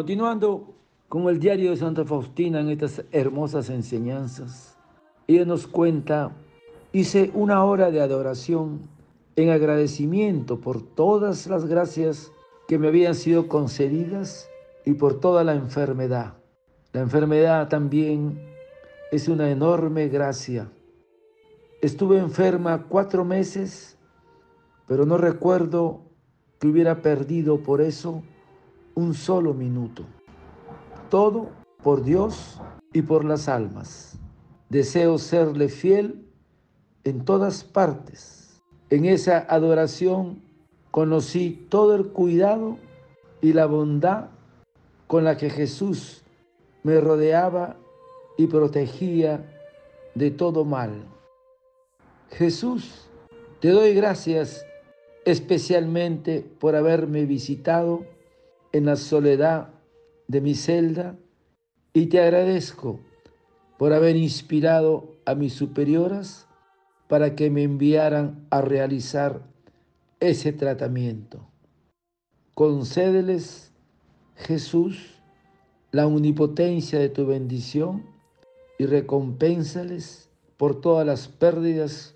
[0.00, 0.72] Continuando
[1.10, 4.78] con el diario de Santa Faustina en estas hermosas enseñanzas,
[5.26, 6.32] ella nos cuenta,
[6.90, 8.80] hice una hora de adoración
[9.36, 12.32] en agradecimiento por todas las gracias
[12.66, 14.48] que me habían sido concedidas
[14.86, 16.32] y por toda la enfermedad.
[16.94, 18.40] La enfermedad también
[19.12, 20.72] es una enorme gracia.
[21.82, 23.98] Estuve enferma cuatro meses,
[24.86, 26.00] pero no recuerdo
[26.58, 28.22] que hubiera perdido por eso
[28.94, 30.04] un solo minuto.
[31.08, 31.50] Todo
[31.82, 32.60] por Dios
[32.92, 34.18] y por las almas.
[34.68, 36.26] Deseo serle fiel
[37.04, 38.62] en todas partes.
[38.90, 40.42] En esa adoración
[40.90, 42.78] conocí todo el cuidado
[43.40, 44.28] y la bondad
[45.06, 46.22] con la que Jesús
[46.82, 47.76] me rodeaba
[48.36, 49.44] y protegía
[50.14, 51.04] de todo mal.
[52.30, 53.08] Jesús,
[53.60, 54.64] te doy gracias
[55.24, 58.04] especialmente por haberme visitado
[58.72, 59.70] en la soledad
[60.28, 61.16] de mi celda
[61.92, 63.00] y te agradezco
[63.78, 66.46] por haber inspirado a mis superioras
[67.08, 69.42] para que me enviaran a realizar
[70.20, 71.48] ese tratamiento.
[72.54, 73.72] Concédeles,
[74.36, 75.20] Jesús,
[75.92, 78.04] la omnipotencia de tu bendición
[78.78, 82.14] y recompénsales por todas las pérdidas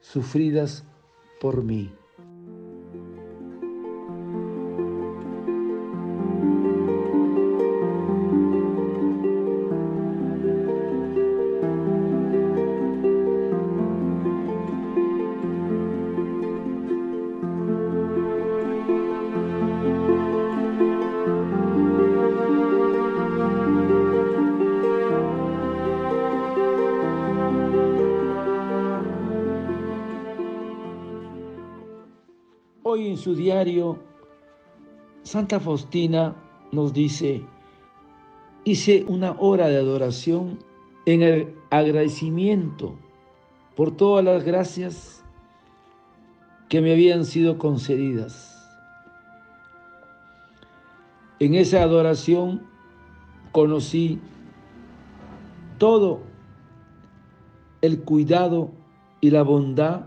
[0.00, 0.84] sufridas
[1.40, 1.92] por mí.
[33.06, 33.96] En su diario,
[35.22, 36.34] Santa Faustina
[36.72, 37.44] nos dice,
[38.64, 40.58] hice una hora de adoración
[41.06, 42.98] en el agradecimiento
[43.76, 45.24] por todas las gracias
[46.68, 48.56] que me habían sido concedidas.
[51.38, 52.66] En esa adoración
[53.52, 54.18] conocí
[55.78, 56.22] todo
[57.80, 58.72] el cuidado
[59.20, 60.06] y la bondad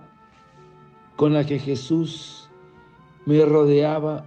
[1.16, 2.51] con la que Jesús
[3.26, 4.26] me rodeaba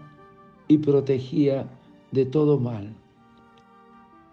[0.69, 1.67] y protegía
[2.13, 2.95] de todo mal.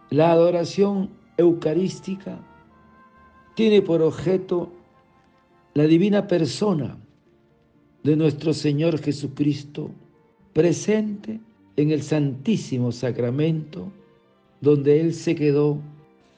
[0.10, 2.40] La adoración eucarística
[3.56, 4.72] tiene por objeto
[5.74, 6.98] la divina persona
[8.04, 9.92] de nuestro Señor Jesucristo
[10.54, 11.40] presente
[11.76, 13.92] en el Santísimo Sacramento
[14.60, 15.80] donde Él se quedó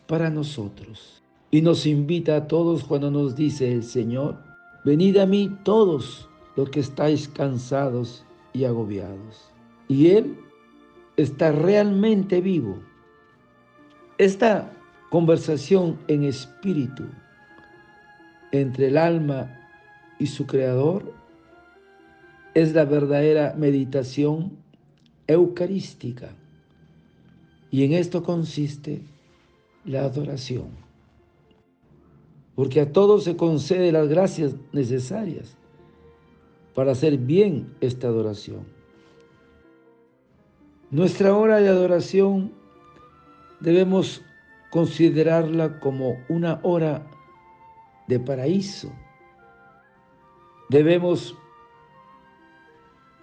[0.08, 1.22] para nosotros.
[1.52, 4.38] Y nos invita a todos cuando nos dice el Señor,
[4.86, 9.50] venid a mí todos los que estáis cansados y agobiados.
[9.88, 10.38] Y Él
[11.18, 12.78] está realmente vivo.
[14.18, 14.72] Esta
[15.10, 17.04] conversación en espíritu
[18.52, 19.60] entre el alma
[20.20, 21.14] y su creador
[22.54, 24.58] es la verdadera meditación
[25.26, 26.30] eucarística.
[27.72, 29.02] Y en esto consiste
[29.86, 30.68] la adoración.
[32.54, 35.58] Porque a todos se concede las gracias necesarias
[36.74, 38.66] para hacer bien esta adoración.
[40.90, 42.52] Nuestra hora de adoración
[43.60, 44.22] debemos
[44.70, 47.06] considerarla como una hora
[48.08, 48.92] de paraíso.
[50.70, 51.36] Debemos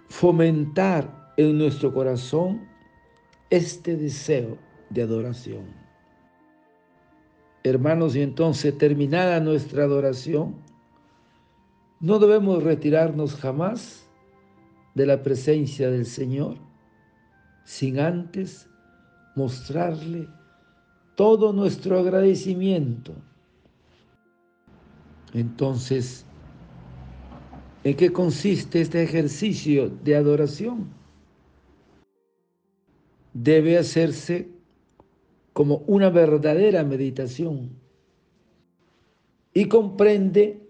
[0.09, 2.69] fomentar en nuestro corazón
[3.51, 4.59] este deseo
[4.91, 5.65] de adoración.
[7.63, 10.57] Hermanos, y entonces terminada nuestra adoración,
[12.01, 14.07] no debemos retirarnos jamás
[14.95, 16.57] de la presencia del Señor
[17.65, 18.69] sin antes
[19.37, 20.27] mostrarle
[21.15, 23.15] todo nuestro agradecimiento.
[25.35, 26.25] Entonces,
[27.85, 30.89] ¿en qué consiste este ejercicio de adoración?
[33.33, 34.49] Debe hacerse
[35.53, 37.71] como una verdadera meditación
[39.53, 40.70] y comprende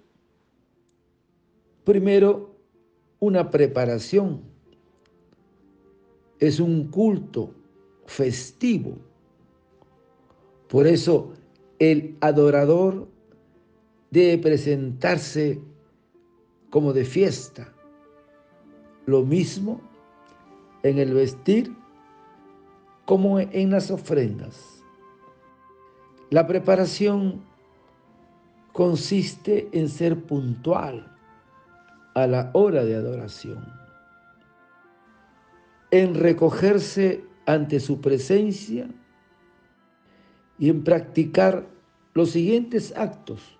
[1.91, 2.55] Primero,
[3.19, 4.43] una preparación.
[6.39, 7.53] Es un culto
[8.07, 8.97] festivo.
[10.69, 11.33] Por eso
[11.81, 13.09] el adorador
[14.09, 15.61] debe presentarse
[16.71, 17.75] como de fiesta.
[19.07, 19.81] Lo mismo
[20.85, 21.75] en el vestir
[23.05, 24.85] como en las ofrendas.
[26.31, 27.41] La preparación
[28.73, 31.17] consiste en ser puntual,
[32.15, 33.65] a la hora de adoración,
[35.91, 38.89] en recogerse ante su presencia
[40.59, 41.67] y en practicar
[42.15, 43.59] los siguientes actos.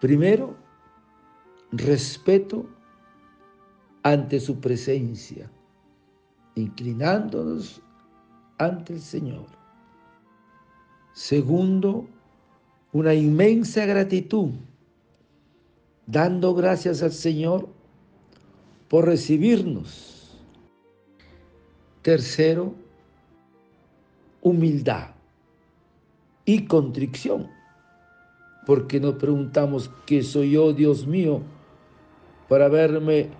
[0.00, 0.56] Primero,
[1.70, 2.68] respeto
[4.02, 5.50] ante su presencia,
[6.54, 7.80] inclinándonos
[8.58, 9.46] ante el Señor.
[11.12, 12.06] Segundo,
[12.92, 14.50] una inmensa gratitud,
[16.12, 17.68] dando gracias al Señor
[18.88, 20.38] por recibirnos.
[22.02, 22.74] Tercero,
[24.42, 25.12] humildad
[26.44, 27.48] y contrición,
[28.66, 31.40] porque nos preguntamos, ¿qué soy yo, Dios mío,
[32.48, 33.30] para verme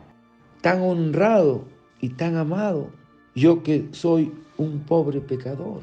[0.63, 1.65] tan honrado
[2.01, 2.89] y tan amado,
[3.35, 5.83] yo que soy un pobre pecador?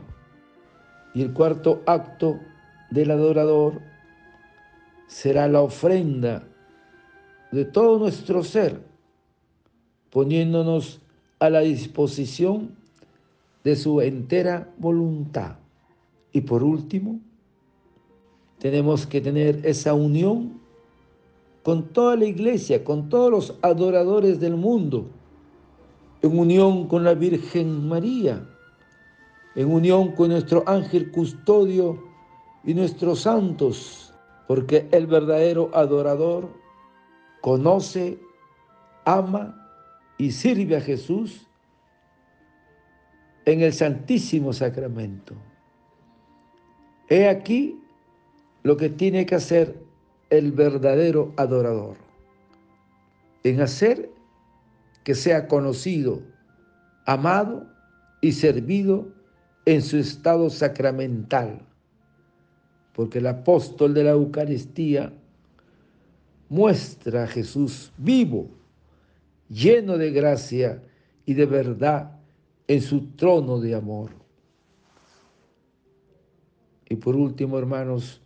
[1.14, 2.40] Y el cuarto acto
[2.90, 3.80] del adorador
[5.08, 6.48] será la ofrenda
[7.52, 8.82] de todo nuestro ser,
[10.12, 11.02] poniéndonos
[11.40, 12.76] a la disposición
[13.64, 15.56] de su entera voluntad.
[16.32, 17.20] Y por último,
[18.60, 20.60] tenemos que tener esa unión
[21.64, 25.08] con toda la iglesia, con todos los adoradores del mundo,
[26.22, 28.46] en unión con la Virgen María,
[29.56, 32.04] en unión con nuestro ángel custodio
[32.64, 34.14] y nuestros santos,
[34.48, 36.50] porque el verdadero adorador
[37.42, 38.20] conoce,
[39.06, 39.56] ama
[40.18, 41.48] y sirve a Jesús
[43.46, 45.36] en el Santísimo Sacramento.
[47.10, 47.80] He aquí
[48.64, 49.84] lo que tiene que hacer
[50.30, 51.98] el verdadero adorador,
[53.44, 54.12] en hacer
[55.04, 56.22] que sea conocido,
[57.06, 57.66] amado
[58.22, 59.08] y servido
[59.66, 61.62] en su estado sacramental,
[62.94, 65.14] porque el apóstol de la Eucaristía
[66.50, 68.50] muestra a Jesús vivo,
[69.50, 70.84] lleno de gracia
[71.26, 72.20] y de verdad
[72.68, 74.12] en su trono de amor.
[76.90, 78.22] Y por último, hermanos,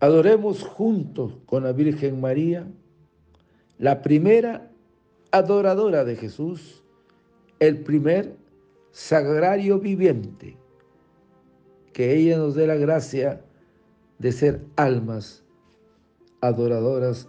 [0.00, 2.66] adoremos juntos con la Virgen María,
[3.78, 4.70] la primera
[5.30, 6.82] adoradora de Jesús,
[7.58, 8.36] el primer
[8.90, 10.56] sagrario viviente,
[11.92, 13.44] que ella nos dé la gracia
[14.18, 15.44] de ser almas
[16.40, 17.28] adoradoras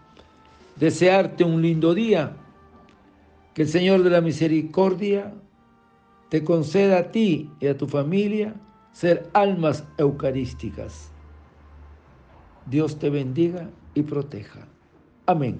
[0.81, 2.35] Desearte un lindo día,
[3.53, 5.33] que el Señor de la misericordia
[6.29, 8.53] te conceda a ti y a tu familia
[8.91, 11.11] ser almas eucarísticas
[12.65, 14.67] Dios te bendiga y proteja.
[15.25, 15.59] Amén.